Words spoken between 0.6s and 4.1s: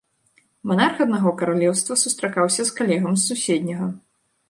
Манарх аднаго каралеўства сустракаўся з калегам з суседняга.